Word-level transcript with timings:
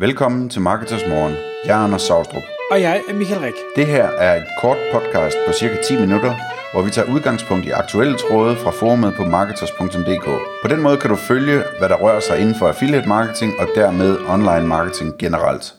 Velkommen 0.00 0.48
til 0.48 0.60
Marketers 0.60 1.06
Morgen. 1.08 1.34
Jeg 1.64 1.80
er 1.80 1.84
Anders 1.84 2.02
Saustrup. 2.02 2.42
Og 2.70 2.80
jeg 2.80 3.02
er 3.08 3.14
Michael 3.14 3.40
Rik. 3.40 3.54
Det 3.76 3.86
her 3.86 4.04
er 4.04 4.36
et 4.36 4.46
kort 4.60 4.76
podcast 4.92 5.36
på 5.46 5.52
cirka 5.52 5.76
10 5.82 6.00
minutter, 6.00 6.34
hvor 6.72 6.82
vi 6.82 6.90
tager 6.90 7.14
udgangspunkt 7.14 7.66
i 7.66 7.70
aktuelle 7.70 8.16
tråde 8.18 8.56
fra 8.56 8.70
forumet 8.70 9.14
på 9.16 9.24
marketers.dk. 9.24 10.24
På 10.62 10.68
den 10.68 10.82
måde 10.82 10.96
kan 10.96 11.10
du 11.10 11.16
følge, 11.16 11.62
hvad 11.78 11.88
der 11.88 11.96
rører 11.96 12.20
sig 12.20 12.40
inden 12.40 12.54
for 12.54 12.68
affiliate 12.68 13.08
marketing 13.08 13.52
og 13.58 13.68
dermed 13.74 14.18
online 14.28 14.66
marketing 14.66 15.18
generelt. 15.18 15.74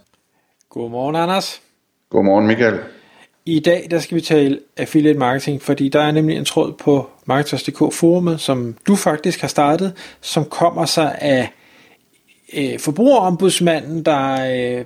Godmorgen, 0.69 1.15
Anders. 1.15 1.61
Godmorgen, 2.09 2.47
Michael. 2.47 2.79
I 3.45 3.59
dag 3.59 3.87
der 3.91 3.99
skal 3.99 4.15
vi 4.15 4.21
tale 4.21 4.59
affiliate 4.77 5.19
marketing, 5.19 5.61
fordi 5.61 5.89
der 5.89 6.01
er 6.01 6.11
nemlig 6.11 6.37
en 6.37 6.45
tråd 6.45 6.73
på 6.73 7.09
Marketers.dk 7.25 7.93
forumet, 7.93 8.41
som 8.41 8.75
du 8.87 8.95
faktisk 8.95 9.41
har 9.41 9.47
startet, 9.47 9.93
som 10.21 10.45
kommer 10.45 10.85
sig 10.85 11.17
af 11.21 11.49
øh, 12.57 12.79
forbrugerombudsmanden, 12.79 14.03
der 14.03 14.51
øh, 14.79 14.85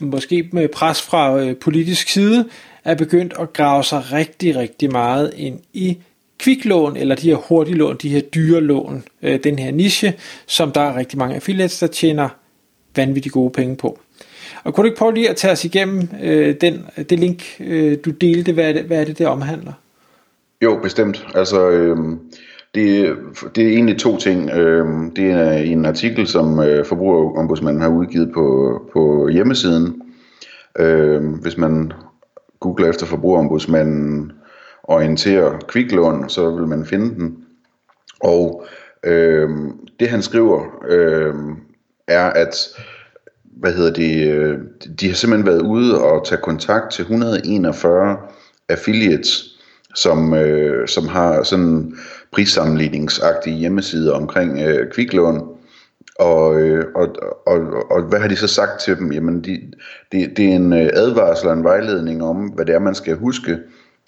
måske 0.00 0.48
med 0.52 0.68
pres 0.68 1.02
fra 1.02 1.40
øh, 1.40 1.56
politisk 1.56 2.08
side 2.08 2.48
er 2.84 2.94
begyndt 2.94 3.34
at 3.40 3.52
grave 3.52 3.84
sig 3.84 4.12
rigtig, 4.12 4.56
rigtig 4.56 4.92
meget 4.92 5.32
ind 5.36 5.60
i 5.72 5.98
kviklån, 6.38 6.96
eller 6.96 7.14
de 7.14 7.30
her 7.30 7.36
hurtiglån, 7.36 7.96
de 8.02 8.08
her 8.08 8.20
dyre 8.20 8.60
lån, 8.60 9.04
øh, 9.22 9.44
den 9.44 9.58
her 9.58 9.70
niche, 9.70 10.14
som 10.46 10.72
der 10.72 10.80
er 10.80 10.96
rigtig 10.96 11.18
mange 11.18 11.34
affiliates, 11.34 11.78
der 11.78 11.86
tjener 11.86 12.28
vanvittigt 12.96 13.32
gode 13.32 13.50
penge 13.50 13.76
på. 13.76 13.98
Og 14.64 14.74
kunne 14.74 14.82
du 14.82 14.86
ikke 14.86 14.98
prøve 14.98 15.14
lige 15.14 15.30
at 15.30 15.36
tage 15.36 15.52
os 15.52 15.64
igennem 15.64 16.08
øh, 16.22 16.54
den, 16.60 16.84
det 16.96 17.20
link, 17.20 17.42
øh, 17.60 17.98
du 18.04 18.10
delte, 18.10 18.52
hvad 18.52 18.68
er, 18.68 18.72
det, 18.72 18.82
hvad 18.82 19.00
er 19.00 19.04
det, 19.04 19.18
det 19.18 19.26
omhandler? 19.26 19.72
Jo, 20.62 20.78
bestemt. 20.82 21.26
Altså, 21.34 21.70
øh, 21.70 21.96
det, 22.74 23.16
det 23.54 23.64
er 23.64 23.68
egentlig 23.68 23.98
to 23.98 24.16
ting. 24.16 24.50
Øhm, 24.50 25.14
det 25.14 25.30
er 25.30 25.52
en 25.52 25.86
artikel, 25.86 26.26
som 26.26 26.60
øh, 26.60 26.84
Forbrugerombudsmanden 26.84 27.82
har 27.82 27.88
udgivet 27.88 28.30
på, 28.34 28.80
på 28.92 29.28
hjemmesiden. 29.28 30.02
Øhm, 30.78 31.32
hvis 31.32 31.56
man 31.56 31.92
googler 32.60 32.88
efter 32.88 33.06
Forbrugerombudsmanden 33.06 34.32
orienterer 34.82 35.58
kviklån, 35.68 36.28
så 36.28 36.50
vil 36.50 36.66
man 36.66 36.86
finde 36.86 37.14
den. 37.14 37.36
Og 38.20 38.64
øh, 39.04 39.50
det 40.00 40.08
han 40.08 40.22
skriver 40.22 40.62
øh, 40.88 41.34
er, 42.08 42.30
at 42.30 42.56
hvad 43.60 43.72
hedder 43.72 43.92
det, 43.92 44.32
øh, 44.32 44.58
de 45.00 45.06
har 45.08 45.14
simpelthen 45.14 45.46
været 45.46 45.62
ude 45.62 46.02
og 46.02 46.26
tage 46.26 46.40
kontakt 46.42 46.92
til 46.92 47.02
141 47.02 48.16
affiliates, 48.68 49.49
som, 49.94 50.34
øh, 50.34 50.88
som 50.88 51.08
har 51.08 51.42
sådan 51.42 51.96
prissammenligningsagtige 52.32 53.56
hjemmesider 53.56 54.12
omkring 54.12 54.62
øh, 54.62 54.90
kviklån. 54.90 55.42
Og, 56.18 56.60
øh, 56.60 56.84
og, 56.94 57.08
og, 57.46 57.60
og 57.90 58.02
hvad 58.02 58.20
har 58.20 58.28
de 58.28 58.36
så 58.36 58.46
sagt 58.46 58.80
til 58.80 58.96
dem? 58.96 59.12
Jamen, 59.12 59.40
de, 59.44 59.60
det, 60.12 60.36
det 60.36 60.44
er 60.44 60.56
en 60.56 60.72
øh, 60.72 60.90
advarsel 60.92 61.48
og 61.48 61.54
en 61.54 61.64
vejledning 61.64 62.22
om, 62.22 62.36
hvad 62.36 62.66
det 62.66 62.74
er, 62.74 62.78
man 62.78 62.94
skal 62.94 63.16
huske 63.16 63.58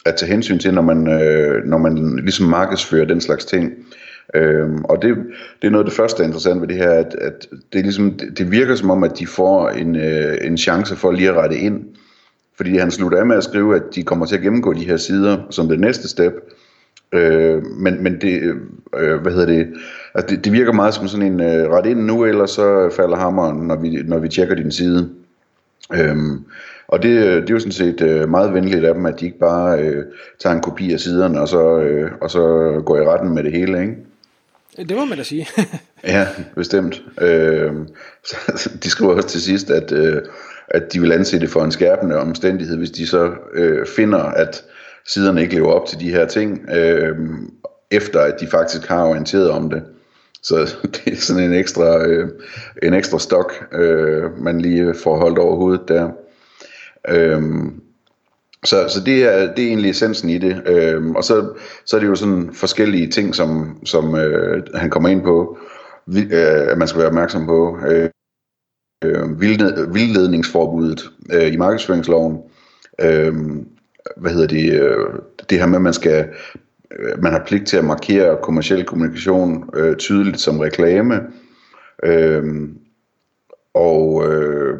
at 0.07 0.17
tage 0.17 0.31
hensyn 0.33 0.59
til, 0.59 0.75
når 0.75 0.83
man, 0.83 1.23
øh, 1.23 1.65
når 1.65 1.79
man 1.79 2.17
ligesom 2.17 2.47
markedsfører 2.47 3.05
den 3.05 3.21
slags 3.21 3.45
ting. 3.45 3.73
Øhm, 4.35 4.85
og 4.85 5.03
det, 5.03 5.17
det 5.63 5.67
er 5.67 5.71
noget 5.71 5.85
af 5.85 5.91
det 5.91 5.97
første, 5.97 6.19
der 6.19 6.23
er 6.23 6.27
interessant 6.27 6.61
ved 6.61 6.69
det 6.69 6.77
her, 6.77 6.91
at, 6.91 7.15
at 7.15 7.47
det, 7.73 7.83
ligesom, 7.83 8.11
det, 8.11 8.39
det 8.39 8.51
virker 8.51 8.75
som 8.75 8.91
om, 8.91 9.05
at 9.05 9.19
de 9.19 9.27
får 9.27 9.69
en, 9.69 9.97
øh, 9.97 10.39
en 10.41 10.59
chance 10.59 10.97
for 10.97 11.13
lige 11.13 11.29
at 11.29 11.37
rette 11.37 11.57
ind. 11.57 11.85
Fordi 12.57 12.77
han 12.77 12.91
slutter 12.91 13.19
af 13.19 13.27
med 13.27 13.37
at 13.37 13.45
skrive, 13.45 13.77
at 13.77 13.83
de 13.95 14.03
kommer 14.03 14.27
til 14.27 14.37
at 14.37 14.43
gennemgå 14.43 14.73
de 14.73 14.87
her 14.87 14.97
sider 14.97 15.39
som 15.51 15.69
det 15.69 15.81
næste 15.81 16.09
step. 16.09 16.33
Øh, 17.13 17.67
men, 17.67 18.03
men 18.03 18.21
det, 18.21 18.55
øh, 18.97 19.21
hvad 19.21 19.33
hedder 19.33 19.47
det, 19.47 19.69
altså 20.15 20.37
det, 20.37 20.45
det 20.45 20.53
virker 20.53 20.73
meget 20.73 20.95
som 20.95 21.09
sådan 21.09 21.33
en 21.33 21.41
øh, 21.41 21.71
ret 21.71 21.87
ind 21.87 22.01
nu, 22.01 22.25
eller 22.25 22.47
så 22.47 22.91
falder 22.97 23.17
hammeren, 23.17 23.67
når 23.67 23.77
vi, 23.77 24.03
når 24.05 24.19
vi 24.19 24.29
tjekker 24.29 24.55
din 24.55 24.73
side. 24.73 25.11
Øhm, 25.95 26.45
og 26.89 27.03
det, 27.03 27.43
det 27.43 27.51
er 27.51 27.55
jo 27.55 27.59
sådan 27.59 27.73
set 27.73 28.01
øh, 28.01 28.29
meget 28.29 28.55
venligt 28.55 28.85
af 28.85 28.95
dem, 28.95 29.07
at 29.07 29.21
de 29.21 29.25
ikke 29.25 29.39
bare 29.39 29.81
øh, 29.81 30.05
tager 30.39 30.55
en 30.55 30.63
kopi 30.63 30.93
af 30.93 31.01
siderne, 31.01 31.41
og 31.41 31.49
så, 31.49 31.79
øh, 31.79 32.11
og 32.21 32.31
så 32.31 32.43
går 32.87 32.97
i 32.97 33.05
retten 33.05 33.35
med 33.35 33.45
det 33.45 33.53
hele, 33.53 33.81
ikke? 33.81 33.97
Det 34.79 34.97
må 34.97 35.05
man 35.05 35.19
da 35.19 35.25
sige. 35.25 35.47
ja, 36.05 36.27
bestemt. 36.55 37.03
Øh, 37.21 37.73
så, 38.57 38.71
de 38.83 38.91
skriver 38.91 39.15
også 39.15 39.29
til 39.29 39.43
sidst, 39.43 39.71
at, 39.71 39.93
øh, 39.93 40.23
at 40.73 40.93
de 40.93 41.01
vil 41.01 41.13
anse 41.13 41.41
det 41.41 41.51
for 41.51 41.65
en 41.65 41.73
skærpende 41.73 42.17
omstændighed, 42.17 42.77
hvis 42.77 42.91
de 42.91 43.07
så 43.07 43.31
øh, 43.55 43.87
finder, 43.87 44.19
at 44.19 44.65
siderne 45.07 45.43
ikke 45.43 45.55
lever 45.55 45.73
op 45.73 45.87
til 45.87 46.01
de 46.01 46.11
her 46.11 46.27
ting, 46.27 46.69
øh, 46.75 47.17
efter 47.91 48.21
at 48.21 48.41
de 48.41 48.47
faktisk 48.47 48.89
har 48.89 49.05
orienteret 49.05 49.51
om 49.51 49.71
det. 49.71 49.83
Så 50.43 50.75
det 50.95 51.13
er 51.13 51.17
sådan 51.17 51.43
en 51.43 51.55
ekstra, 51.55 52.07
øh, 52.07 52.29
en 52.83 52.95
ekstra 52.95 53.19
stok, 53.19 53.53
øh, 53.73 54.39
man 54.39 54.61
lige 54.61 54.95
får 54.95 55.17
holdt 55.17 55.39
over 55.39 55.57
hovedet 55.57 55.89
der. 55.89 56.11
Øh, 57.09 57.43
så, 58.65 58.89
så 58.89 59.01
det, 59.07 59.25
er, 59.25 59.55
det 59.55 59.65
er 59.65 59.69
egentlig 59.69 59.91
essensen 59.91 60.31
i 60.31 60.39
det. 60.39 60.63
Øhm, 60.67 61.17
og 61.17 61.25
så, 61.25 61.49
så 61.87 61.97
er 61.97 62.01
det 62.01 62.07
jo 62.07 62.15
sådan 62.15 62.51
forskellige 62.55 63.07
ting, 63.07 63.35
som, 63.35 63.79
som 63.85 64.15
øh, 64.15 64.63
han 64.75 64.91
kommer 64.91 65.09
ind 65.09 65.23
på, 65.23 65.59
vi, 66.07 66.21
øh, 66.23 66.71
at 66.71 66.79
man 66.79 66.89
skal 66.89 66.99
være 66.99 67.09
opmærksom 67.09 67.47
på. 67.47 67.79
Øh, 67.89 68.09
øh, 69.05 69.41
vildledningsforbuddet 69.95 71.11
øh, 71.33 71.53
i 71.53 71.57
markedsføringsloven. 71.57 72.39
Øh, 73.01 73.35
hvad 74.17 74.31
hedder 74.31 74.47
det? 74.47 74.73
Øh, 74.73 75.07
det 75.51 75.59
her 75.59 75.67
med, 75.67 75.77
at 75.77 75.83
man 75.83 75.93
skal 75.93 76.29
øh, 76.99 77.23
man 77.23 77.33
har 77.33 77.45
pligt 77.47 77.67
til 77.67 77.77
at 77.77 77.85
markere 77.85 78.39
kommersiel 78.43 78.85
kommunikation 78.85 79.71
øh, 79.75 79.97
tydeligt 79.97 80.41
som 80.41 80.59
reklame. 80.59 81.21
Øh, 82.05 82.69
og 83.75 84.25
øh, 84.29 84.79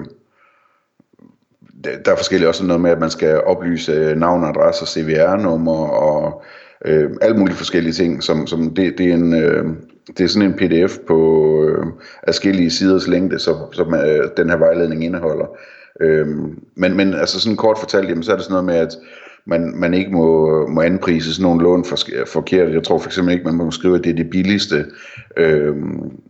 der 1.85 2.13
er 2.13 2.17
forskellige 2.17 2.49
også 2.49 2.65
noget 2.65 2.81
med, 2.81 2.91
at 2.91 3.01
man 3.01 3.11
skal 3.11 3.41
oplyse 3.41 4.15
navn, 4.17 4.45
adresse, 4.45 4.87
CVR-nummer 4.87 5.87
og 5.89 6.43
øh, 6.85 7.11
alle 7.21 7.37
mulige 7.37 7.57
forskellige 7.57 7.93
ting. 7.93 8.23
Som, 8.23 8.47
som 8.47 8.75
det, 8.75 8.99
det, 8.99 9.09
er 9.09 9.15
en, 9.15 9.35
øh, 9.35 9.67
det 10.07 10.21
er 10.21 10.29
sådan 10.29 10.49
en 10.49 10.57
pdf 10.57 10.99
på 11.07 11.49
øh, 11.65 11.87
afskillige 12.23 12.71
siders 12.71 13.09
længde, 13.09 13.39
som, 13.39 13.57
som 13.73 13.95
øh, 13.95 14.31
den 14.37 14.51
her 14.51 14.57
vejledning 14.57 15.05
indeholder. 15.05 15.47
Øh, 16.01 16.27
men, 16.75 16.97
men 16.97 17.15
altså 17.15 17.41
sådan 17.41 17.57
kort 17.57 17.79
fortalt, 17.79 18.09
jamen, 18.09 18.23
så 18.23 18.33
er 18.33 18.37
det 18.37 18.45
sådan 18.45 18.53
noget 18.53 18.65
med, 18.65 18.75
at 18.75 18.97
man, 19.47 19.73
man 19.77 19.95
ikke 19.95 20.13
må, 20.13 20.67
må 20.67 20.81
anprise 20.81 21.35
sådan 21.35 21.43
nogle 21.43 21.63
lån 21.63 21.85
for, 21.85 21.97
forkert. 22.27 22.75
Jeg 22.75 22.83
tror 22.83 22.99
for 22.99 23.09
eksempel 23.09 23.33
ikke, 23.33 23.45
man 23.45 23.55
må 23.55 23.71
skrive, 23.71 23.97
at 23.97 24.05
det 24.05 24.11
er 24.11 24.17
det 24.17 24.31
billigste, 24.31 24.85
øh, 25.37 25.77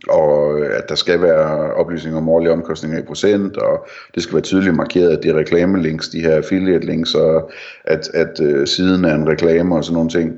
og 0.09 0.59
at 0.65 0.89
der 0.89 0.95
skal 0.95 1.21
være 1.21 1.73
oplysninger 1.73 2.17
om 2.17 2.29
årlige 2.29 2.51
omkostninger 2.51 2.99
i 2.99 3.05
procent, 3.05 3.57
og 3.57 3.87
det 4.15 4.23
skal 4.23 4.33
være 4.33 4.41
tydeligt 4.41 4.75
markeret, 4.75 5.17
at 5.17 5.23
det 5.23 5.31
er 5.31 5.37
reklamelinks, 5.37 6.09
de 6.09 6.21
her 6.21 6.35
affiliate 6.35 6.85
links, 6.85 7.15
og 7.15 7.51
at, 7.83 8.09
at 8.13 8.39
øh, 8.41 8.67
siden 8.67 9.05
er 9.05 9.15
en 9.15 9.29
reklame 9.29 9.75
og 9.75 9.83
sådan 9.83 9.93
nogle 9.93 10.09
ting. 10.09 10.33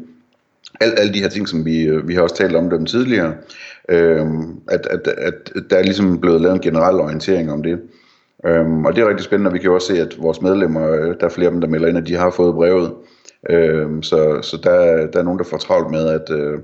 Al, 0.81 0.93
alle 0.97 1.13
de 1.13 1.21
her 1.21 1.29
ting, 1.29 1.47
som 1.47 1.65
vi, 1.65 1.81
øh, 1.81 2.07
vi 2.07 2.15
har 2.15 2.21
også 2.21 2.35
talt 2.35 2.55
om 2.55 2.69
dem 2.69 2.85
tidligere, 2.85 3.33
øh, 3.89 4.27
at, 4.67 4.87
at, 4.87 5.07
at 5.07 5.33
der 5.69 5.77
er 5.77 5.83
ligesom 5.83 6.21
blevet 6.21 6.41
lavet 6.41 6.55
en 6.55 6.61
generel 6.61 6.95
orientering 6.95 7.51
om 7.51 7.63
det. 7.63 7.79
Øhm, 8.45 8.85
og 8.85 8.95
det 8.95 9.01
er 9.01 9.09
rigtig 9.09 9.25
spændende, 9.25 9.49
og 9.49 9.53
vi 9.53 9.59
kan 9.59 9.67
jo 9.67 9.75
også 9.75 9.87
se, 9.87 10.01
at 10.01 10.15
vores 10.19 10.41
medlemmer, 10.41 10.91
øh, 10.91 11.15
der 11.19 11.25
er 11.25 11.29
flere 11.29 11.47
af 11.47 11.51
dem, 11.51 11.61
der 11.61 11.67
melder 11.67 11.87
ind, 11.87 11.97
at 11.97 12.07
de 12.07 12.15
har 12.15 12.29
fået 12.29 12.55
brevet. 12.55 12.93
Øhm, 13.49 14.03
så 14.03 14.39
så 14.41 14.57
der, 14.63 15.07
der 15.07 15.19
er 15.19 15.23
nogen, 15.23 15.39
der 15.39 15.45
får 15.45 15.57
travlt 15.57 15.91
med 15.91 16.09
at, 16.09 16.31
øh, 16.31 16.59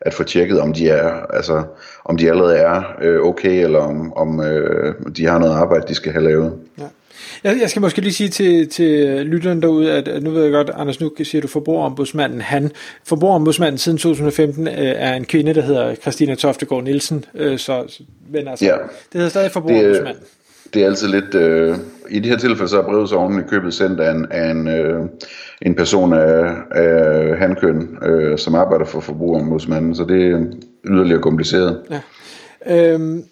at 0.00 0.14
få 0.14 0.22
tjekket, 0.22 0.60
om 0.60 0.72
de 0.72 0.88
er, 0.88 1.08
altså, 1.08 1.62
om 2.04 2.16
de 2.16 2.30
allerede 2.30 2.56
er 2.56 2.82
øh, 3.02 3.20
okay, 3.20 3.64
eller 3.64 3.78
om, 3.78 4.12
om 4.12 4.40
øh, 4.40 4.94
de 5.16 5.26
har 5.26 5.38
noget 5.38 5.54
arbejde, 5.54 5.88
de 5.88 5.94
skal 5.94 6.12
have 6.12 6.24
lavet. 6.24 6.58
Ja. 6.78 6.84
Jeg, 7.44 7.56
jeg 7.60 7.70
skal 7.70 7.82
måske 7.82 8.00
lige 8.00 8.12
sige 8.12 8.28
til, 8.28 8.68
til 8.68 9.26
lytteren 9.26 9.62
derude, 9.62 9.92
at, 9.92 10.08
at 10.08 10.22
nu 10.22 10.30
ved 10.30 10.42
jeg 10.42 10.52
godt, 10.52 10.70
Anders, 10.74 11.00
nu 11.00 11.10
siger 11.22 11.42
du 11.42 11.48
forbrugerombudsmanden. 11.48 12.40
Han, 12.40 12.70
forbrugerombudsmanden 13.04 13.78
siden 13.78 13.98
2015 13.98 14.68
øh, 14.68 14.74
er 14.76 15.14
en 15.14 15.24
kvinde, 15.24 15.54
der 15.54 15.62
hedder 15.62 15.94
Christina 15.94 16.34
Toftegård 16.34 16.84
Nielsen. 16.84 17.24
Øh, 17.34 17.58
så, 17.58 18.00
men 18.30 18.48
altså, 18.48 18.64
ja. 18.64 18.72
det 18.72 18.80
hedder 19.12 19.28
stadig 19.28 19.50
forbrugerombudsmanden. 19.50 20.22
Det, 20.22 20.74
det 20.74 20.82
er 20.82 20.86
altid 20.86 21.08
lidt... 21.08 21.34
Øh, 21.34 21.76
I 22.10 22.18
det 22.18 22.30
her 22.30 22.38
tilfælde 22.38 22.68
så 22.68 22.78
er 22.78 22.82
brevet 22.82 23.08
så 23.08 23.16
oven 23.16 23.40
i 23.40 23.42
købet 23.48 23.74
sendt 23.74 24.00
af 24.00 24.10
en, 24.10 24.26
af 24.30 24.50
en, 24.50 24.68
øh, 24.68 25.00
en 25.62 25.74
person 25.74 26.12
af, 26.12 26.54
af 26.70 27.38
handkøn, 27.38 27.98
øh, 28.02 28.38
som 28.38 28.54
arbejder 28.54 28.84
for 28.84 29.00
forbrugerombudsmanden, 29.00 29.94
så 29.94 30.04
det 30.04 30.26
er 30.26 30.44
yderligere 30.84 31.22
kompliceret. 31.22 31.80
Ja. 31.90 32.00
Øhm, 32.92 33.24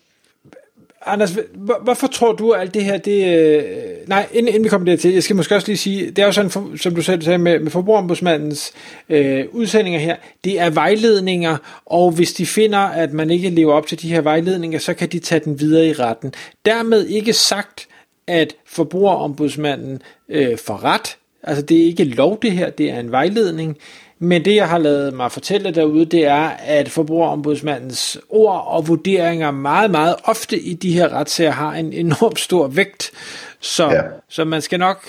Anders, 1.06 1.36
hvorfor 1.80 2.06
tror 2.06 2.32
du, 2.32 2.50
at 2.50 2.60
alt 2.60 2.74
det 2.74 2.84
her, 2.84 2.96
det... 2.96 3.38
Øh, 3.38 3.64
nej, 4.06 4.26
inden, 4.32 4.48
inden 4.48 4.64
vi 4.64 4.68
kommer 4.68 4.84
dertil, 4.84 5.12
jeg 5.12 5.22
skal 5.22 5.36
måske 5.36 5.54
også 5.54 5.68
lige 5.68 5.76
sige, 5.76 6.10
det 6.10 6.18
er 6.18 6.26
jo 6.26 6.32
sådan, 6.32 6.50
for, 6.50 6.70
som 6.76 6.94
du 6.94 7.02
selv 7.02 7.22
sagde, 7.22 7.38
med, 7.38 7.58
med 7.58 7.70
forbrugerombudsmandens 7.70 8.72
øh, 9.08 9.44
udsendinger 9.52 10.00
her, 10.00 10.16
det 10.44 10.60
er 10.60 10.70
vejledninger, 10.70 11.56
og 11.86 12.10
hvis 12.10 12.32
de 12.32 12.46
finder, 12.46 12.78
at 12.78 13.12
man 13.12 13.30
ikke 13.30 13.50
lever 13.50 13.72
op 13.72 13.86
til 13.86 14.02
de 14.02 14.08
her 14.08 14.20
vejledninger, 14.20 14.78
så 14.78 14.94
kan 14.94 15.08
de 15.08 15.18
tage 15.18 15.40
den 15.44 15.60
videre 15.60 15.86
i 15.86 15.92
retten. 15.92 16.32
Dermed 16.64 17.06
ikke 17.06 17.32
sagt, 17.32 17.88
at 18.26 18.54
forbrugerombudsmanden 18.66 20.02
øh, 20.28 20.58
får 20.58 20.84
ret, 20.84 21.16
altså 21.42 21.62
det 21.62 21.80
er 21.80 21.84
ikke 21.84 22.04
lov 22.04 22.38
det 22.42 22.52
her, 22.52 22.70
det 22.70 22.90
er 22.90 23.00
en 23.00 23.10
vejledning, 23.10 23.78
men 24.18 24.44
det, 24.44 24.54
jeg 24.56 24.68
har 24.68 24.78
lavet 24.78 25.14
mig 25.14 25.32
fortælle 25.32 25.70
derude, 25.70 26.04
det 26.04 26.26
er, 26.26 26.50
at 26.58 26.88
forbrugerombudsmandens 26.88 28.18
ord 28.28 28.64
og 28.66 28.88
vurderinger 28.88 29.50
meget, 29.50 29.90
meget 29.90 30.16
ofte 30.24 30.58
i 30.60 30.74
de 30.74 30.92
her 30.92 31.08
retssager 31.08 31.50
har 31.50 31.72
en 31.72 31.92
enormt 31.92 32.40
stor 32.40 32.68
vægt. 32.68 33.10
Så, 33.60 33.90
ja. 33.90 34.02
så 34.28 34.44
man 34.44 34.62
skal 34.62 34.78
nok 34.78 35.08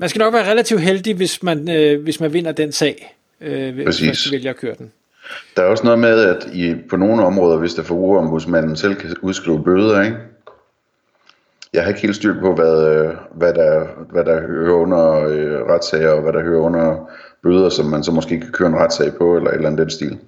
man 0.00 0.08
skal 0.08 0.18
nok 0.18 0.34
være 0.34 0.50
relativt 0.50 0.80
heldig, 0.80 1.14
hvis 1.14 1.42
man, 1.42 1.70
øh, 1.70 2.02
hvis 2.02 2.20
man 2.20 2.32
vinder 2.32 2.52
den 2.52 2.72
sag, 2.72 3.16
øh, 3.40 3.74
hvis 3.74 4.02
man 4.02 4.14
vælger 4.30 4.50
at 4.50 4.56
køre 4.56 4.74
den. 4.78 4.92
Der 5.56 5.62
er 5.62 5.66
også 5.66 5.84
noget 5.84 5.98
med, 5.98 6.20
at 6.20 6.48
i, 6.52 6.74
på 6.90 6.96
nogle 6.96 7.24
områder, 7.24 7.58
hvis 7.58 7.74
der 7.74 7.82
forbrugerombudsmanden 7.82 8.76
selv 8.76 8.94
kan 8.94 9.16
udskrive 9.22 9.64
bøder, 9.64 10.02
ikke? 10.02 10.16
Jeg 11.72 11.82
har 11.82 11.88
ikke 11.88 12.00
helt 12.00 12.16
styr 12.16 12.40
på, 12.40 12.54
hvad, 12.54 13.06
hvad, 13.34 13.54
der, 13.54 13.86
hvad 14.12 14.24
der 14.24 14.40
hører 14.40 14.74
under 14.74 15.24
øh, 15.28 15.52
retssager, 15.52 16.10
og 16.10 16.22
hvad 16.22 16.32
der 16.32 16.42
hører 16.42 16.60
under 16.60 17.10
bøder, 17.42 17.68
som 17.68 17.86
man 17.86 18.04
så 18.04 18.12
måske 18.12 18.40
kan 18.40 18.52
køre 18.52 18.68
en 18.68 18.76
retssag 18.76 19.12
på, 19.18 19.36
eller 19.36 19.50
et 19.50 19.54
eller 19.54 19.68
andet 19.68 19.82
den 19.82 19.90
stil. 19.90 20.18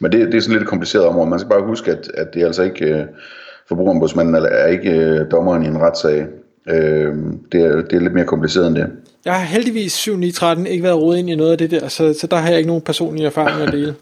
Men 0.00 0.12
det, 0.12 0.26
det 0.26 0.34
er 0.34 0.40
sådan 0.40 0.52
lidt 0.52 0.62
et 0.62 0.68
kompliceret 0.68 1.06
område. 1.06 1.30
Man 1.30 1.38
skal 1.38 1.50
bare 1.50 1.66
huske, 1.66 1.90
at, 1.90 2.10
at 2.14 2.34
det 2.34 2.42
er 2.42 2.46
altså 2.46 2.62
ikke 2.62 2.84
øh, 2.84 3.04
forbrugerombudsmanden, 3.68 4.34
eller 4.34 4.48
er 4.48 4.66
ikke 4.66 4.90
øh, 4.90 5.30
dommeren 5.30 5.62
i 5.62 5.66
en 5.66 5.78
retssag. 5.78 6.26
Øh, 6.68 7.14
det, 7.52 7.60
er, 7.60 7.76
det 7.76 7.92
er 7.92 8.00
lidt 8.00 8.14
mere 8.14 8.24
kompliceret 8.24 8.66
end 8.66 8.76
det. 8.76 8.86
Jeg 9.24 9.34
har 9.34 9.44
heldigvis 9.44 9.92
7 9.92 10.16
9 10.16 10.30
13 10.30 10.66
ikke 10.66 10.84
været 10.84 10.96
rodet 10.96 11.18
ind 11.18 11.30
i 11.30 11.34
noget 11.34 11.52
af 11.52 11.58
det 11.58 11.70
der, 11.70 11.88
så, 11.88 12.14
så 12.20 12.26
der 12.26 12.36
har 12.36 12.48
jeg 12.48 12.58
ikke 12.58 12.66
nogen 12.66 12.82
personlige 12.82 13.26
erfaringer 13.26 13.66
at 13.66 13.72
dele. 13.72 13.94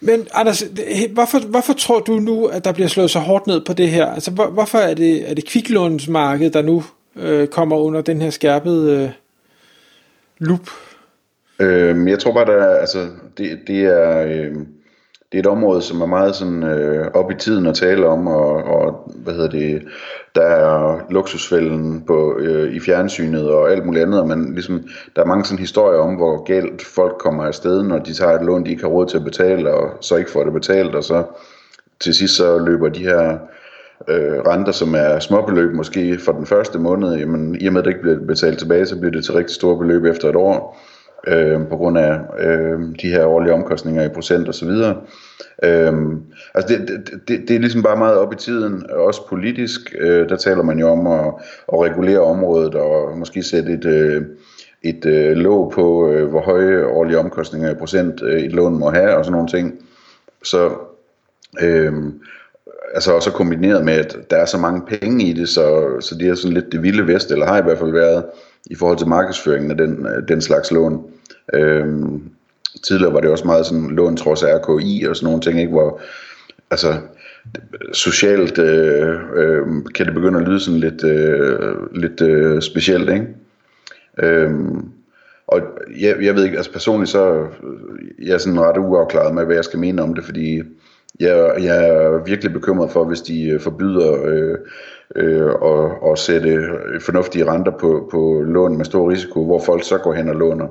Men 0.00 0.28
Anders, 0.34 0.64
hvorfor, 1.10 1.38
hvorfor 1.38 1.72
tror 1.72 2.00
du 2.00 2.12
nu, 2.12 2.46
at 2.46 2.64
der 2.64 2.72
bliver 2.72 2.88
slået 2.88 3.10
så 3.10 3.18
hårdt 3.18 3.46
ned 3.46 3.60
på 3.60 3.72
det 3.72 3.88
her? 3.88 4.06
Altså, 4.06 4.30
hvor, 4.30 4.46
hvorfor 4.46 4.78
er 4.78 4.94
det, 4.94 5.30
er 5.30 5.34
det 5.34 5.46
kviklånsmarkedet, 5.46 6.54
der 6.54 6.62
nu 6.62 6.84
øh, 7.16 7.48
kommer 7.48 7.76
under 7.76 8.00
den 8.00 8.22
her 8.22 8.30
skærpede 8.30 9.02
øh, 9.02 9.10
loop? 10.38 10.68
Øh, 11.62 12.08
jeg 12.08 12.18
tror 12.18 12.32
bare, 12.32 12.46
der 12.46 12.64
altså, 12.64 12.98
det, 13.38 13.58
det 13.66 13.80
er... 13.84 14.26
Øh 14.26 14.56
det 15.32 15.38
er 15.38 15.42
et 15.42 15.46
område, 15.46 15.82
som 15.82 16.00
er 16.00 16.06
meget 16.06 16.34
sådan 16.34 16.62
øh, 16.62 17.06
op 17.14 17.30
i 17.30 17.34
tiden 17.34 17.66
at 17.66 17.74
tale 17.74 18.06
om, 18.06 18.26
og, 18.26 18.64
og 18.64 19.12
hvad 19.16 19.34
hedder 19.34 19.50
det, 19.50 19.82
der 20.34 20.42
er 20.42 21.00
luksusfælden 21.10 22.04
på, 22.06 22.36
øh, 22.38 22.74
i 22.74 22.80
fjernsynet 22.80 23.50
og 23.50 23.72
alt 23.72 23.86
muligt 23.86 24.04
andet, 24.04 24.20
og 24.20 24.28
man, 24.28 24.52
ligesom, 24.54 24.82
der 25.16 25.22
er 25.22 25.26
mange 25.26 25.44
sådan 25.44 25.58
historier 25.58 25.98
om, 25.98 26.14
hvor 26.14 26.44
galt 26.44 26.82
folk 26.82 27.18
kommer 27.18 27.44
afsted, 27.44 27.82
når 27.82 27.98
de 27.98 28.14
tager 28.14 28.32
et 28.32 28.44
lån, 28.44 28.64
de 28.64 28.70
ikke 28.70 28.82
har 28.82 28.90
råd 28.90 29.06
til 29.06 29.16
at 29.16 29.24
betale, 29.24 29.74
og 29.74 29.90
så 30.00 30.16
ikke 30.16 30.30
får 30.30 30.44
det 30.44 30.52
betalt, 30.52 30.94
og 30.94 31.04
så 31.04 31.24
til 32.00 32.14
sidst 32.14 32.36
så 32.36 32.58
løber 32.58 32.88
de 32.88 33.04
her 33.04 33.38
øh, 34.08 34.38
renter, 34.46 34.72
som 34.72 34.94
er 34.94 35.18
småbeløb 35.18 35.74
måske 35.74 36.18
for 36.18 36.32
den 36.32 36.46
første 36.46 36.78
måned, 36.78 37.16
jamen 37.16 37.56
i 37.60 37.66
og 37.66 37.72
med 37.72 37.80
at 37.80 37.84
det 37.84 37.90
ikke 37.90 38.02
bliver 38.02 38.26
betalt 38.26 38.58
tilbage, 38.58 38.86
så 38.86 38.98
bliver 38.98 39.12
det 39.12 39.24
til 39.24 39.34
rigtig 39.34 39.54
store 39.54 39.78
beløb 39.78 40.04
efter 40.04 40.28
et 40.28 40.36
år 40.36 40.78
øh, 41.26 41.68
på 41.68 41.76
grund 41.76 41.98
af 41.98 42.20
øh, 42.38 42.80
de 43.02 43.08
her 43.08 43.24
årlige 43.24 43.52
omkostninger 43.52 44.04
i 44.04 44.08
procent 44.08 44.48
og 44.48 44.54
så 44.54 44.66
videre. 44.66 44.96
Øh, 45.64 45.92
altså 46.54 46.78
det, 46.78 46.88
det, 46.88 47.28
det, 47.28 47.48
det 47.48 47.56
er 47.56 47.60
ligesom 47.60 47.82
bare 47.82 47.96
meget 47.96 48.18
op 48.18 48.32
i 48.32 48.36
tiden, 48.36 48.90
også 48.90 49.28
politisk, 49.28 49.94
øh, 49.98 50.28
der 50.28 50.36
taler 50.36 50.62
man 50.62 50.78
jo 50.78 50.88
om 50.88 51.06
at, 51.06 51.34
at 51.72 51.80
regulere 51.80 52.20
området 52.20 52.74
og 52.74 53.18
måske 53.18 53.42
sætte 53.42 53.72
et, 53.72 53.84
øh, 53.84 54.22
et 54.82 55.06
øh, 55.06 55.36
låg 55.36 55.72
på, 55.72 56.10
øh, 56.10 56.28
hvor 56.28 56.40
høje 56.40 56.86
årlige 56.86 57.18
omkostninger 57.18 57.70
i 57.70 57.78
procent 57.78 58.22
øh, 58.22 58.40
et 58.40 58.52
lån 58.52 58.78
må 58.78 58.90
have 58.90 59.16
og 59.16 59.24
sådan 59.24 59.32
nogle 59.32 59.48
ting. 59.48 59.74
Så 60.44 60.70
øh, 61.62 61.92
altså 62.94 63.12
også 63.12 63.30
kombineret 63.30 63.84
med, 63.84 63.92
at 63.92 64.16
der 64.30 64.36
er 64.36 64.44
så 64.44 64.58
mange 64.58 64.82
penge 64.86 65.24
i 65.24 65.32
det, 65.32 65.48
så, 65.48 65.96
så 66.00 66.14
det 66.14 66.28
er 66.28 66.34
sådan 66.34 66.54
lidt 66.54 66.72
det 66.72 66.82
vilde 66.82 67.06
vest, 67.06 67.30
eller 67.30 67.46
har 67.46 67.58
i 67.58 67.62
hvert 67.62 67.78
fald 67.78 67.92
været, 67.92 68.24
i 68.66 68.74
forhold 68.74 68.98
til 68.98 69.08
markedsføringen 69.08 69.70
af 69.70 69.76
den, 69.76 70.06
øh, 70.06 70.28
den 70.28 70.40
slags 70.40 70.70
lån. 70.70 71.04
Øhm, 71.54 72.22
tidligere 72.86 73.12
var 73.12 73.20
det 73.20 73.30
også 73.30 73.44
meget 73.44 73.66
sådan 73.66 73.90
lån 73.90 74.16
trods 74.16 74.44
RKI 74.44 75.04
og 75.08 75.16
sådan 75.16 75.26
nogle 75.26 75.40
ting, 75.40 75.60
ikke, 75.60 75.72
hvor 75.72 76.00
altså 76.70 76.94
socialt 77.92 78.58
øh, 78.58 79.18
øh, 79.34 79.66
kan 79.94 80.06
det 80.06 80.14
begynde 80.14 80.38
at 80.38 80.48
lyde 80.48 80.60
sådan 80.60 80.80
lidt, 80.80 81.04
øh, 81.04 81.76
lidt 81.94 82.20
øh, 82.20 82.62
specielt, 82.62 83.10
ikke? 83.10 83.26
Øhm, 84.18 84.88
og 85.46 85.60
jeg, 86.00 86.16
jeg 86.22 86.34
ved 86.34 86.44
ikke, 86.44 86.56
altså 86.56 86.72
personligt 86.72 87.10
så 87.10 87.32
øh, 87.34 88.26
jeg 88.26 88.34
er 88.34 88.38
sådan 88.38 88.60
ret 88.60 88.78
uafklaret 88.78 89.34
med, 89.34 89.44
hvad 89.44 89.54
jeg 89.54 89.64
skal 89.64 89.78
mene 89.78 90.02
om 90.02 90.14
det, 90.14 90.24
fordi 90.24 90.62
jeg, 91.20 91.54
jeg 91.62 91.88
er 91.88 92.24
virkelig 92.24 92.52
bekymret 92.52 92.90
for, 92.90 93.04
hvis 93.04 93.20
de 93.20 93.48
øh, 93.48 93.60
forbyder 93.60 94.24
øh, 94.24 94.58
øh, 95.16 95.50
at, 95.64 96.10
at 96.12 96.18
sætte 96.18 96.48
øh, 96.48 97.00
fornuftige 97.00 97.50
renter 97.50 97.72
på, 97.80 98.08
på 98.10 98.42
lån 98.46 98.76
med 98.76 98.84
stor 98.84 99.10
risiko, 99.10 99.44
hvor 99.44 99.58
folk 99.58 99.84
så 99.84 99.98
går 99.98 100.12
hen 100.12 100.28
og 100.28 100.34
låner. 100.34 100.66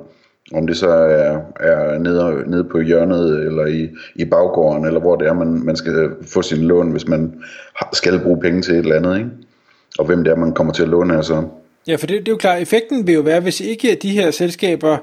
Om 0.53 0.67
det 0.67 0.77
så 0.77 0.89
er, 0.89 1.39
er 1.59 1.99
nede, 1.99 2.43
nede 2.47 2.63
på 2.63 2.79
hjørnet, 2.79 3.45
eller 3.45 3.65
i, 3.65 3.89
i 4.15 4.25
baggården, 4.25 4.85
eller 4.85 4.99
hvor 4.99 5.15
det 5.15 5.27
er, 5.27 5.33
man, 5.33 5.65
man 5.65 5.75
skal 5.75 5.93
øh, 5.93 6.11
få 6.33 6.41
sin 6.41 6.63
lån, 6.63 6.91
hvis 6.91 7.07
man 7.07 7.33
skal 7.93 8.19
bruge 8.19 8.41
penge 8.41 8.61
til 8.61 8.73
et 8.73 8.79
eller 8.79 8.95
andet, 8.95 9.17
ikke? 9.17 9.29
Og 9.99 10.05
hvem 10.05 10.23
det 10.23 10.31
er, 10.31 10.35
man 10.35 10.53
kommer 10.53 10.73
til 10.73 10.83
at 10.83 10.89
låne 10.89 11.17
af 11.17 11.25
så. 11.25 11.43
Ja, 11.87 11.95
for 11.95 12.07
det, 12.07 12.19
det 12.19 12.27
er 12.27 12.31
jo 12.31 12.37
klart, 12.37 12.61
effekten 12.61 13.07
vil 13.07 13.15
jo 13.15 13.21
være, 13.21 13.39
hvis 13.39 13.61
ikke 13.61 13.97
de 14.01 14.09
her 14.09 14.31
selskaber 14.31 14.97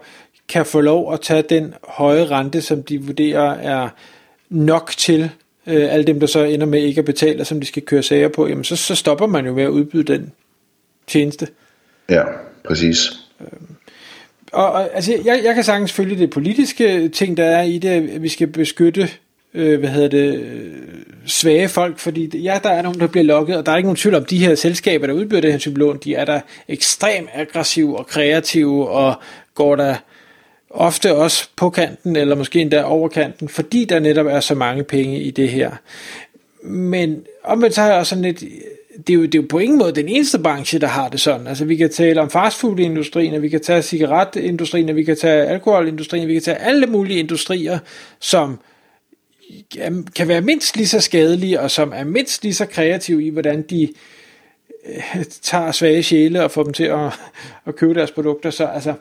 kan 0.49 0.67
få 0.67 0.81
lov 0.81 1.13
at 1.13 1.21
tage 1.21 1.43
den 1.43 1.75
høje 1.89 2.25
rente, 2.25 2.61
som 2.61 2.83
de 2.83 3.03
vurderer 3.03 3.55
er 3.55 3.89
nok 4.51 4.93
til 4.97 5.31
øh, 5.67 5.93
alle 5.95 6.07
dem, 6.07 6.21
der 6.21 6.27
så 6.27 6.45
ender 6.45 6.67
med 6.67 6.83
ikke 6.83 6.99
at 6.99 7.05
betale, 7.05 7.45
som 7.45 7.61
de 7.61 7.67
skal 7.67 7.83
køre 7.83 8.03
sager 8.03 8.29
på, 8.29 8.47
jamen 8.47 8.65
så, 8.65 8.77
så 8.77 8.95
stopper 8.95 9.27
man 9.27 9.47
jo 9.47 9.55
med 9.55 9.63
at 9.63 9.69
udbyde 9.69 10.05
den 10.05 10.33
tjeneste. 11.07 11.49
Ja, 12.11 12.23
præcis. 12.65 12.99
Øhm, 13.41 13.67
og, 14.53 14.73
og 14.73 14.95
altså, 14.95 15.13
jeg, 15.25 15.41
jeg 15.45 15.55
kan 15.55 15.65
sagtens 15.65 15.93
følge 15.93 16.19
det 16.19 16.31
politiske 16.31 17.09
ting, 17.09 17.37
der 17.37 17.45
er 17.45 17.63
i 17.63 17.79
det, 17.79 17.89
at 17.89 18.23
vi 18.23 18.29
skal 18.29 18.47
beskytte 18.47 19.09
øh, 19.55 19.79
hvad 19.79 19.89
hedder 19.89 20.09
det, 20.09 20.73
svage 21.27 21.69
folk, 21.69 21.99
fordi 21.99 22.39
ja, 22.39 22.61
der 22.63 22.71
er 22.71 22.83
nogen, 22.83 23.01
der 23.01 23.07
bliver 23.07 23.25
lukket, 23.25 23.57
og 23.57 23.67
der 23.67 23.73
er 23.73 23.77
ikke 23.77 23.87
nogen 23.87 23.97
tvivl 23.97 24.15
om, 24.15 24.25
de 24.25 24.39
her 24.39 24.55
selskaber, 24.55 25.07
der 25.07 25.15
udbyder 25.15 25.41
det 25.41 25.53
her 25.53 25.59
type 25.59 25.79
lån, 25.79 25.99
de 26.05 26.15
er 26.15 26.25
der 26.25 26.41
ekstremt 26.69 27.29
aggressive 27.35 27.99
og 27.99 28.07
kreative, 28.07 28.89
og 28.89 29.15
går 29.55 29.77
der 29.77 29.95
ofte 30.71 31.15
også 31.15 31.49
på 31.57 31.71
kanten, 31.71 32.17
eller 32.17 32.35
måske 32.35 32.61
endda 32.61 32.83
over 32.83 33.09
kanten, 33.09 33.49
fordi 33.49 33.85
der 33.85 33.99
netop 33.99 34.27
er 34.27 34.41
så 34.41 34.55
mange 34.55 34.85
penge 34.85 35.21
i 35.21 35.31
det 35.31 35.49
her. 35.49 35.71
Men 36.63 37.25
omvendt 37.45 37.75
så 37.75 37.81
har 37.81 37.89
jeg 37.89 37.99
også 37.99 38.11
sådan 38.11 38.25
lidt, 38.25 38.41
det 39.07 39.13
er, 39.13 39.15
jo, 39.15 39.23
det 39.23 39.35
er 39.35 39.43
jo 39.43 39.47
på 39.51 39.59
ingen 39.59 39.79
måde 39.79 39.93
den 39.93 40.09
eneste 40.09 40.39
branche, 40.39 40.79
der 40.79 40.87
har 40.87 41.09
det 41.09 41.21
sådan. 41.21 41.47
Altså 41.47 41.65
vi 41.65 41.77
kan 41.77 41.91
tale 41.91 42.21
om 42.21 42.31
fastfoodindustrien, 42.31 43.35
og 43.35 43.43
vi 43.43 43.49
kan 43.49 43.61
tage 43.61 43.83
cigaretindustrien, 43.83 44.89
og 44.89 44.97
vi 44.97 45.05
kan 45.05 45.17
tage 45.17 45.47
alkoholindustrien, 45.47 46.23
og 46.23 46.29
vi 46.29 46.33
kan 46.33 46.43
tage 46.43 46.57
alle 46.57 46.87
mulige 46.87 47.19
industrier, 47.19 47.79
som 48.21 48.61
kan 50.17 50.29
være 50.29 50.41
mindst 50.41 50.77
lige 50.77 50.87
så 50.87 51.01
skadelige, 51.01 51.61
og 51.61 51.71
som 51.71 51.93
er 51.95 52.05
mindst 52.05 52.43
lige 52.43 52.55
så 52.55 52.67
kreative 52.67 53.25
i, 53.25 53.29
hvordan 53.29 53.63
de 53.63 53.89
øh, 54.87 55.25
tager 55.43 55.73
svage 55.73 56.03
sjæle 56.03 56.45
og 56.45 56.51
får 56.51 56.63
dem 56.63 56.73
til 56.73 56.85
at, 56.85 57.13
at 57.67 57.77
købe 57.77 57.95
deres 57.95 58.11
produkter. 58.11 58.51
Så 58.51 58.65
altså, 58.65 58.95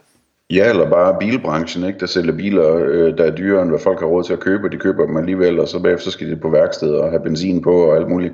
Ja, 0.49 0.69
eller 0.69 0.89
bare 0.89 1.17
bilbranchen, 1.19 1.83
ikke? 1.83 1.99
der 1.99 2.05
sælger 2.05 2.33
biler, 2.33 2.75
øh, 2.75 3.17
der 3.17 3.23
er 3.23 3.35
dyrere, 3.35 3.61
end 3.61 3.69
hvad 3.69 3.79
folk 3.79 3.99
har 3.99 4.07
råd 4.07 4.23
til 4.23 4.33
at 4.33 4.39
købe, 4.39 4.69
de 4.69 4.77
køber 4.77 5.05
dem 5.05 5.17
alligevel, 5.17 5.59
og 5.59 5.67
så 5.67 5.79
bagefter 5.79 6.11
skal 6.11 6.31
de 6.31 6.35
på 6.35 6.49
værksted 6.49 6.89
og 6.89 7.09
have 7.09 7.23
benzin 7.23 7.61
på 7.61 7.71
og 7.71 7.97
alt 7.97 8.09
muligt. 8.09 8.33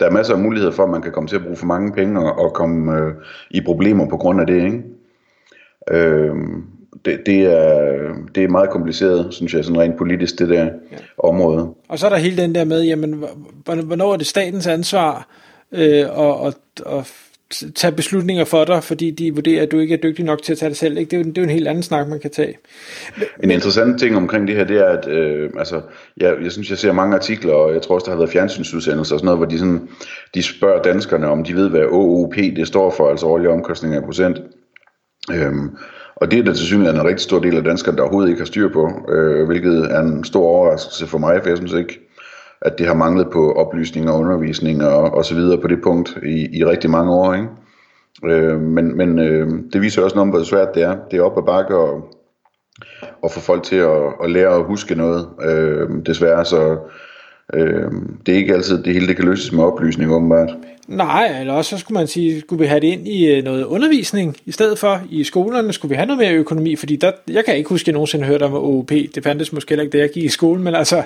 Der 0.00 0.06
er 0.06 0.10
masser 0.10 0.34
af 0.34 0.40
muligheder 0.40 0.72
for, 0.72 0.82
at 0.82 0.90
man 0.90 1.02
kan 1.02 1.12
komme 1.12 1.28
til 1.28 1.36
at 1.36 1.42
bruge 1.42 1.56
for 1.56 1.66
mange 1.66 1.92
penge 1.92 2.20
og, 2.20 2.44
og 2.44 2.54
komme 2.54 2.98
øh, 2.98 3.12
i 3.50 3.60
problemer 3.60 4.08
på 4.08 4.16
grund 4.16 4.40
af 4.40 4.46
det. 4.46 4.64
Ikke? 4.64 4.82
Øh, 5.90 6.34
det, 7.04 7.20
det, 7.26 7.42
er, 7.42 8.14
det 8.34 8.44
er 8.44 8.48
meget 8.48 8.70
kompliceret, 8.70 9.34
synes 9.34 9.54
jeg, 9.54 9.64
sådan 9.64 9.80
rent 9.80 9.98
politisk, 9.98 10.38
det 10.38 10.48
der 10.48 10.64
ja. 10.64 10.70
område. 11.18 11.68
Og 11.88 11.98
så 11.98 12.06
er 12.06 12.10
der 12.10 12.16
hele 12.16 12.42
den 12.42 12.54
der 12.54 12.64
med, 12.64 12.82
jamen, 12.82 13.24
hvornår 13.64 14.12
er 14.12 14.16
det 14.16 14.26
statens 14.26 14.66
ansvar 14.66 15.28
øh, 15.72 16.04
og, 16.10 16.40
og, 16.40 16.54
og 16.86 17.06
tage 17.74 17.92
beslutninger 17.92 18.44
for 18.44 18.64
dig, 18.64 18.84
fordi 18.84 19.10
de 19.10 19.34
vurderer, 19.34 19.62
at 19.62 19.72
du 19.72 19.78
ikke 19.78 19.94
er 19.94 19.98
dygtig 19.98 20.24
nok 20.24 20.42
til 20.42 20.52
at 20.52 20.58
tage 20.58 20.68
det 20.68 20.76
selv. 20.76 20.98
Ikke? 20.98 21.10
Det, 21.10 21.16
er 21.16 21.20
jo, 21.20 21.24
det 21.24 21.38
er 21.38 21.42
jo 21.42 21.46
en 21.46 21.54
helt 21.54 21.68
anden 21.68 21.82
snak, 21.82 22.08
man 22.08 22.20
kan 22.20 22.30
tage. 22.30 22.58
En 23.42 23.50
interessant 23.50 24.00
ting 24.00 24.16
omkring 24.16 24.48
det 24.48 24.56
her, 24.56 24.64
det 24.64 24.76
er, 24.76 24.84
at 24.84 25.08
øh, 25.08 25.50
altså, 25.58 25.80
jeg, 26.16 26.36
jeg 26.42 26.52
synes, 26.52 26.70
jeg 26.70 26.78
ser 26.78 26.92
mange 26.92 27.16
artikler, 27.16 27.52
og 27.52 27.74
jeg 27.74 27.82
tror 27.82 27.94
også, 27.94 28.04
der 28.04 28.10
har 28.10 28.18
været 28.18 28.30
fjernsynsudsendelser 28.30 29.14
og 29.14 29.18
sådan 29.20 29.24
noget, 29.24 29.38
hvor 29.38 29.46
de, 29.46 29.58
sådan, 29.58 29.88
de 30.34 30.42
spørger 30.42 30.82
danskerne, 30.82 31.28
om 31.28 31.44
de 31.44 31.54
ved, 31.54 31.68
hvad 31.68 31.84
OOP 31.84 32.34
det 32.34 32.66
står 32.66 32.90
for, 32.90 33.10
altså 33.10 33.26
årlige 33.26 33.50
omkostninger 33.50 33.98
i 33.98 34.04
procent. 34.04 34.40
Øhm, 35.32 35.70
og 36.16 36.30
det 36.30 36.38
er 36.38 36.42
der 36.42 36.52
til 36.52 36.66
synligheden 36.66 37.00
en 37.00 37.06
rigtig 37.06 37.24
stor 37.24 37.38
del 37.38 37.56
af 37.56 37.64
danskerne, 37.64 37.96
der 37.96 38.02
overhovedet 38.02 38.30
ikke 38.30 38.40
har 38.40 38.46
styr 38.46 38.72
på, 38.72 39.12
øh, 39.12 39.46
hvilket 39.46 39.84
er 39.90 40.00
en 40.00 40.24
stor 40.24 40.46
overraskelse 40.46 41.06
for 41.06 41.18
mig, 41.18 41.40
for 41.42 41.48
jeg 41.48 41.56
synes 41.56 41.72
ikke, 41.72 42.07
at 42.62 42.78
det 42.78 42.86
har 42.86 42.94
manglet 42.94 43.30
på 43.32 43.52
oplysning 43.52 44.10
og 44.10 44.18
undervisning 44.18 44.84
og, 44.84 45.14
og 45.14 45.24
så 45.24 45.34
videre 45.34 45.60
på 45.60 45.68
det 45.68 45.82
punkt 45.82 46.18
i, 46.26 46.58
i 46.58 46.64
rigtig 46.64 46.90
mange 46.90 47.12
år. 47.12 47.34
Ikke? 47.34 47.48
Øh, 48.24 48.60
men 48.60 48.96
men 48.96 49.18
øh, 49.18 49.48
det 49.72 49.80
viser 49.80 50.02
også 50.02 50.16
noget 50.16 50.28
om, 50.28 50.34
hvor 50.34 50.44
svært 50.44 50.74
det 50.74 50.82
er. 50.82 50.96
Det 51.10 51.18
er 51.18 51.22
op 51.22 51.38
ad 51.38 51.42
bakke 51.42 51.76
og, 51.76 52.14
og 53.22 53.30
få 53.30 53.40
folk 53.40 53.62
til 53.62 53.76
at, 53.76 54.02
at 54.24 54.30
lære 54.30 54.54
at 54.54 54.64
huske 54.64 54.94
noget. 54.94 55.28
Øh, 55.42 55.88
desværre 56.06 56.44
så, 56.44 56.78
Øh, 57.54 57.92
det 58.26 58.32
er 58.32 58.36
ikke 58.36 58.54
altid, 58.54 58.82
det 58.82 58.92
hele 58.92 59.06
det 59.06 59.16
kan 59.16 59.24
løses 59.24 59.52
med 59.52 59.64
oplysning, 59.64 60.12
åbenbart. 60.12 60.50
Nej, 60.88 61.40
eller 61.40 61.52
også 61.52 61.70
så 61.70 61.78
skulle 61.78 61.98
man 61.98 62.06
sige, 62.06 62.40
skulle 62.40 62.60
vi 62.60 62.66
have 62.66 62.80
det 62.80 62.86
ind 62.86 63.08
i 63.08 63.26
øh, 63.26 63.44
noget 63.44 63.64
undervisning 63.64 64.36
i 64.46 64.52
stedet 64.52 64.78
for 64.78 65.00
i 65.10 65.24
skolerne, 65.24 65.72
skulle 65.72 65.90
vi 65.90 65.94
have 65.94 66.06
noget 66.06 66.18
mere 66.18 66.32
økonomi, 66.32 66.76
fordi 66.76 66.96
der, 66.96 67.12
jeg 67.28 67.44
kan 67.44 67.56
ikke 67.56 67.68
huske, 67.68 67.84
at 67.84 67.86
jeg 67.86 67.92
nogensinde 67.92 68.24
hørte 68.24 68.42
om 68.42 68.54
OOP, 68.54 68.90
det 68.90 69.24
fandtes 69.24 69.52
måske 69.52 69.70
heller 69.70 69.84
ikke, 69.84 69.98
da 69.98 70.02
jeg 70.02 70.10
gik 70.10 70.24
i 70.24 70.28
skole, 70.28 70.60
men 70.60 70.74
altså, 70.74 71.02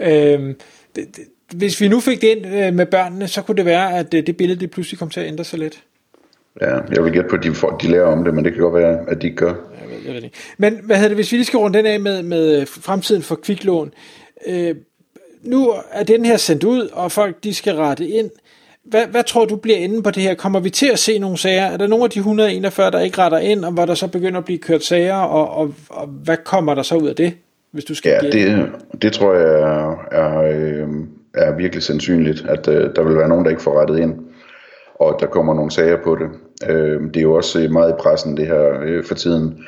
øh, 0.00 0.54
det, 0.96 1.16
det, 1.16 1.24
hvis 1.54 1.80
vi 1.80 1.88
nu 1.88 2.00
fik 2.00 2.20
det 2.20 2.28
ind 2.28 2.46
øh, 2.46 2.74
med 2.74 2.86
børnene, 2.86 3.28
så 3.28 3.42
kunne 3.42 3.56
det 3.56 3.64
være, 3.64 3.98
at 3.98 4.14
øh, 4.14 4.26
det 4.26 4.36
billede 4.36 4.60
det 4.60 4.70
pludselig 4.70 4.98
kom 4.98 5.10
til 5.10 5.20
at 5.20 5.26
ændre 5.26 5.44
sig 5.44 5.58
lidt. 5.58 5.82
Ja, 6.60 6.78
jeg 6.94 7.04
vil 7.04 7.12
gætte 7.12 7.28
på, 7.30 7.36
at 7.36 7.42
de, 7.42 7.54
folk, 7.54 7.82
de 7.82 7.88
lærer 7.88 8.06
om 8.06 8.24
det, 8.24 8.34
men 8.34 8.44
det 8.44 8.52
kan 8.52 8.62
godt 8.62 8.74
være, 8.74 8.98
at 9.08 9.22
de 9.22 9.26
ikke 9.26 9.36
gør. 9.36 9.54
Jeg 9.80 9.90
ved, 9.90 9.96
jeg 10.06 10.14
ved 10.14 10.22
ikke. 10.22 10.36
Men 10.58 10.80
hvad 10.82 10.96
hedder 10.96 11.08
det, 11.08 11.16
hvis 11.16 11.32
vi 11.32 11.36
lige 11.36 11.46
skal 11.46 11.58
runde 11.58 11.78
den 11.78 11.86
af 11.86 12.00
med, 12.00 12.22
med 12.22 12.66
fremtiden 12.66 13.22
for 13.22 13.34
kviklån. 13.34 13.94
Øh, 14.46 14.74
nu 15.42 15.74
er 15.90 16.02
den 16.02 16.24
her 16.24 16.36
sendt 16.36 16.64
ud, 16.64 16.88
og 16.92 17.12
folk 17.12 17.44
de 17.44 17.54
skal 17.54 17.74
rette 17.74 18.08
ind. 18.08 18.30
Hvad, 18.84 19.06
hvad 19.06 19.24
tror 19.24 19.44
du 19.44 19.56
bliver 19.56 19.78
inde 19.78 20.02
på 20.02 20.10
det 20.10 20.22
her? 20.22 20.34
Kommer 20.34 20.60
vi 20.60 20.70
til 20.70 20.86
at 20.86 20.98
se 20.98 21.18
nogle 21.18 21.38
sager? 21.38 21.64
Er 21.64 21.76
der 21.76 21.86
nogle 21.86 22.04
af 22.04 22.10
de 22.10 22.18
141, 22.18 22.90
der 22.90 23.00
ikke 23.00 23.18
retter 23.18 23.38
ind, 23.38 23.64
og 23.64 23.72
hvor 23.72 23.84
der 23.84 23.94
så 23.94 24.06
begynder 24.06 24.38
at 24.38 24.44
blive 24.44 24.58
kørt 24.58 24.84
sager, 24.84 25.16
og, 25.16 25.50
og, 25.50 25.74
og 25.88 26.06
hvad 26.06 26.36
kommer 26.44 26.74
der 26.74 26.82
så 26.82 26.96
ud 26.96 27.08
af 27.08 27.16
det, 27.16 27.34
hvis 27.74 27.84
du 27.84 27.94
skal 27.94 28.18
Ja, 28.22 28.30
det, 28.30 28.72
det 29.02 29.12
tror 29.12 29.34
jeg 29.34 29.60
er, 29.60 30.06
er, 30.10 30.42
øh, 30.42 30.88
er 31.34 31.56
virkelig 31.56 31.82
sandsynligt, 31.82 32.46
at 32.48 32.68
øh, 32.68 32.90
der 32.96 33.02
vil 33.02 33.16
være 33.16 33.28
nogen, 33.28 33.44
der 33.44 33.50
ikke 33.50 33.62
får 33.62 33.80
rettet 33.80 33.98
ind, 33.98 34.14
og 34.94 35.14
at 35.14 35.20
der 35.20 35.26
kommer 35.26 35.54
nogle 35.54 35.70
sager 35.70 35.96
på 36.04 36.16
det. 36.16 36.28
Øh, 36.70 37.00
det 37.02 37.16
er 37.16 37.22
jo 37.22 37.32
også 37.32 37.68
meget 37.70 37.90
i 37.90 38.00
pressen, 38.00 38.36
det 38.36 38.46
her 38.46 38.80
øh, 38.82 39.04
for 39.04 39.14
tiden, 39.14 39.64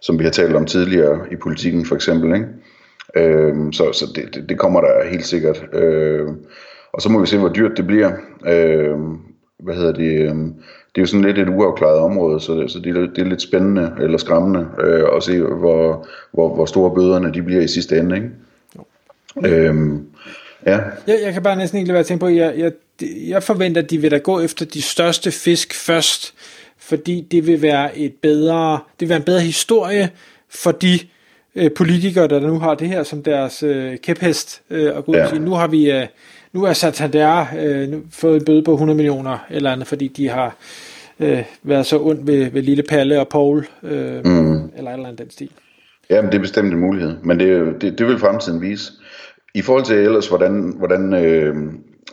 som 0.00 0.18
vi 0.18 0.24
har 0.24 0.30
talt 0.30 0.56
om 0.56 0.66
tidligere 0.66 1.20
i 1.30 1.36
politikken 1.36 1.86
for 1.86 1.94
eksempel, 1.94 2.34
ikke? 2.34 2.46
Øh, 3.16 3.72
så 3.72 3.92
så 3.92 4.04
det, 4.14 4.34
det, 4.34 4.48
det 4.48 4.58
kommer 4.58 4.80
der 4.80 5.08
helt 5.10 5.26
sikkert. 5.26 5.64
Øh, 5.72 6.26
og 6.92 7.02
så 7.02 7.08
må 7.08 7.20
vi 7.20 7.26
se, 7.26 7.38
hvor 7.38 7.48
dyrt 7.48 7.76
det 7.76 7.86
bliver. 7.86 8.12
Øh, 8.46 8.96
hvad 9.64 9.74
hedder 9.74 9.92
det? 9.92 10.32
Det 10.98 11.02
er 11.02 11.06
jo 11.06 11.10
sådan 11.10 11.24
lidt 11.24 11.38
et 11.38 11.48
uafklaret 11.48 11.98
område, 11.98 12.40
så, 12.40 12.52
det, 12.54 12.70
så 12.70 12.78
det, 12.78 12.96
er, 12.96 13.00
det 13.00 13.18
er 13.18 13.24
lidt 13.24 13.42
spændende 13.42 13.92
eller 14.00 14.18
skræmmende 14.18 14.66
øh, 14.80 15.04
at 15.16 15.22
se, 15.22 15.40
hvor, 15.40 16.06
hvor, 16.32 16.54
hvor 16.54 16.66
store 16.66 16.94
bøderne 16.94 17.34
de 17.34 17.42
bliver 17.42 17.62
i 17.62 17.68
sidste 17.68 17.98
ende. 17.98 18.16
Ikke? 18.16 18.30
Øh, 19.56 19.74
ja. 20.66 20.78
Jeg, 21.06 21.18
jeg 21.24 21.32
kan 21.32 21.42
bare 21.42 21.56
næsten 21.56 21.78
ikke 21.78 21.88
lade 21.88 21.94
være 21.94 22.00
at 22.00 22.06
tænke 22.06 22.20
på, 22.20 22.26
at 22.26 22.36
jeg, 22.36 22.54
jeg, 22.56 22.72
jeg 23.28 23.42
forventer, 23.42 23.82
at 23.82 23.90
de 23.90 23.98
vil 23.98 24.10
da 24.10 24.18
gå 24.18 24.40
efter 24.40 24.64
de 24.64 24.82
største 24.82 25.30
fisk 25.30 25.74
først, 25.74 26.34
fordi 26.78 27.26
det 27.30 27.46
vil 27.46 27.62
være 27.62 27.98
et 27.98 28.14
bedre, 28.22 28.72
det 28.72 29.00
vil 29.00 29.08
være 29.08 29.18
en 29.18 29.24
bedre 29.24 29.40
historie 29.40 30.10
for 30.48 30.72
de 30.72 30.98
øh, 31.54 31.70
politikere, 31.76 32.28
der 32.28 32.40
nu 32.40 32.58
har 32.58 32.74
det 32.74 32.88
her 32.88 33.02
som 33.02 33.22
deres 33.22 33.62
øh, 33.62 33.96
kæphest, 33.98 34.62
øh, 34.70 34.96
og 34.96 35.04
gå 35.04 35.12
ud 35.12 35.16
ja. 35.16 35.24
og 35.24 35.30
sige, 35.30 35.40
nu 35.40 35.50
har 35.50 35.66
vi, 35.66 35.90
øh, 35.90 36.06
nu 36.52 36.64
er 36.64 36.72
Santander 36.72 37.46
øh, 37.58 37.88
nu 37.88 38.02
fået 38.10 38.36
en 38.36 38.44
bøde 38.44 38.62
på 38.62 38.72
100 38.72 38.96
millioner, 38.96 39.46
eller 39.50 39.72
andet, 39.72 39.86
fordi 39.86 40.08
de 40.08 40.28
har 40.28 40.56
øh, 41.20 41.44
været 41.62 41.86
så 41.86 41.98
ondt 41.98 42.26
ved, 42.26 42.50
ved 42.50 42.62
Lille 42.62 42.82
Palle 42.82 43.20
og 43.20 43.28
Paul, 43.28 43.66
øh, 43.82 44.24
mm. 44.24 44.70
eller 44.76 44.92
eller 44.92 44.92
andet 44.94 45.18
den 45.18 45.30
stil. 45.30 45.50
Jamen, 46.10 46.32
det 46.32 46.38
er 46.38 46.42
bestemt 46.42 46.72
en 46.72 46.80
mulighed, 46.80 47.16
men 47.22 47.40
det, 47.40 47.82
det, 47.82 47.98
det 47.98 48.06
vil 48.06 48.18
fremtiden 48.18 48.60
vise. 48.60 48.92
I 49.54 49.62
forhold 49.62 49.84
til 49.84 49.96
ellers, 49.96 50.28
hvordan, 50.28 50.74
hvordan 50.78 51.14
øh, 51.14 51.56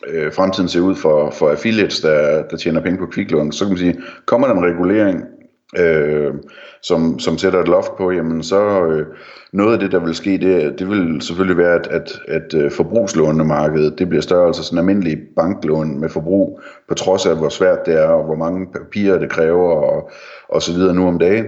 øh, 0.08 0.34
fremtiden 0.34 0.70
ser 0.70 0.80
ud 0.80 0.96
for, 0.96 1.32
for 1.32 1.50
affiliates, 1.50 2.02
der, 2.02 2.44
der 2.44 2.58
tjener 2.58 2.82
penge 2.82 2.98
på 2.98 3.06
kviklån, 3.06 3.52
så 3.52 3.66
kan 3.66 3.72
man 3.72 3.78
sige, 3.78 3.98
kommer 4.26 4.48
der 4.48 4.56
en 4.56 4.66
regulering, 4.66 5.24
øh, 5.80 6.34
som, 6.82 7.20
som 7.20 7.38
sætter 7.38 7.62
et 7.62 7.68
loft 7.68 7.98
på, 7.98 8.12
jamen 8.12 8.44
så 8.44 8.86
øh, 8.86 9.06
noget 9.54 9.74
af 9.74 9.80
det, 9.80 9.92
der 9.92 10.00
vil 10.00 10.16
ske, 10.16 10.38
det, 10.38 10.80
det 10.80 10.90
vil 10.90 11.22
selvfølgelig 11.22 11.58
være, 11.58 11.76
at, 11.76 11.88
at, 11.88 12.22
at 12.28 12.54
øh, 12.54 12.72
forbrugslånemarkedet 12.72 14.00
det 14.00 14.10
bliver 14.10 14.22
større, 14.22 14.48
altså 14.48 14.64
sådan 14.64 14.80
almindelige 14.80 15.22
banklån 15.36 16.00
med 16.00 16.10
forbrug, 16.10 16.62
på 16.88 16.94
trods 16.94 17.26
af 17.26 17.38
hvor 17.38 17.50
svært 17.50 17.86
det 17.86 17.94
er, 17.94 18.08
og 18.08 18.26
hvor 18.26 18.36
mange 18.36 18.68
papirer 18.74 19.20
det 19.20 19.30
kræver, 19.30 19.72
og, 19.72 20.12
og 20.50 20.62
så 20.62 20.74
videre 20.74 20.96
nu 20.96 21.08
om 21.08 21.20
dagen, 21.20 21.46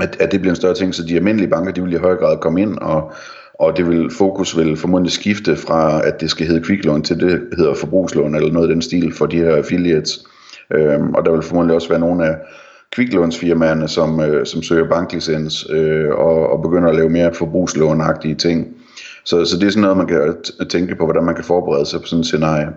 at, 0.00 0.16
at 0.20 0.32
det 0.32 0.40
bliver 0.40 0.52
en 0.52 0.56
større 0.56 0.74
ting, 0.74 0.94
så 0.94 1.02
de 1.08 1.16
almindelige 1.16 1.50
banker, 1.50 1.72
de 1.72 1.82
vil 1.82 1.92
i 1.92 1.96
høj 1.96 2.16
grad 2.16 2.38
komme 2.38 2.62
ind, 2.62 2.78
og, 2.78 3.12
og 3.54 3.76
det 3.76 3.88
vil, 3.88 4.10
fokus 4.10 4.56
vil 4.58 4.76
formodentlig 4.76 5.12
skifte 5.12 5.56
fra, 5.56 6.06
at 6.06 6.20
det 6.20 6.30
skal 6.30 6.46
hedde 6.46 6.64
kviklån, 6.64 7.02
til 7.02 7.20
det 7.20 7.48
hedder 7.56 7.74
forbrugslån, 7.74 8.34
eller 8.34 8.52
noget 8.52 8.68
af 8.68 8.74
den 8.74 8.82
stil 8.82 9.14
for 9.14 9.26
de 9.26 9.36
her 9.36 9.56
affiliates. 9.56 10.26
Øhm, 10.74 11.14
og 11.14 11.24
der 11.24 11.32
vil 11.32 11.42
formodentlig 11.42 11.74
også 11.74 11.88
være 11.88 12.00
nogle 12.00 12.26
af 12.26 12.36
kviklånsfirmaerne, 12.92 13.88
som, 13.88 14.20
øh, 14.20 14.46
som 14.46 14.62
søger 14.62 14.88
banklicens 14.88 15.66
øh, 15.70 16.10
og, 16.10 16.50
og 16.50 16.62
begynder 16.62 16.88
at 16.88 16.94
lave 16.94 17.10
mere 17.10 17.34
forbrugslånagtige 17.34 18.34
ting. 18.34 18.76
Så, 19.24 19.44
så 19.44 19.58
det 19.58 19.66
er 19.66 19.70
sådan 19.70 19.82
noget, 19.82 19.96
man 19.96 20.06
kan 20.06 20.36
tænke 20.68 20.94
på, 20.94 21.04
hvordan 21.04 21.24
man 21.24 21.34
kan 21.34 21.44
forberede 21.44 21.86
sig 21.86 22.00
på 22.00 22.06
sådan 22.06 22.20
et 22.20 22.26
scenarie. 22.26 22.68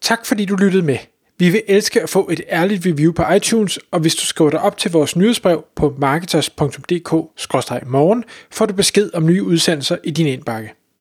Tak 0.00 0.26
fordi 0.26 0.44
du 0.44 0.56
lyttede 0.56 0.82
med. 0.82 0.98
Vi 1.38 1.50
vil 1.50 1.62
elske 1.68 2.02
at 2.02 2.08
få 2.08 2.28
et 2.32 2.40
ærligt 2.50 2.86
review 2.86 3.12
på 3.12 3.22
iTunes, 3.36 3.78
og 3.90 4.00
hvis 4.00 4.14
du 4.14 4.26
skriver 4.26 4.50
dig 4.50 4.60
op 4.60 4.76
til 4.76 4.92
vores 4.92 5.16
nyhedsbrev 5.16 5.64
på 5.76 5.94
marketers.dk-morgen, 5.98 8.24
får 8.50 8.66
du 8.66 8.74
besked 8.74 9.10
om 9.14 9.26
nye 9.26 9.42
udsendelser 9.42 9.96
i 10.04 10.10
din 10.10 10.26
indbakke. 10.26 10.77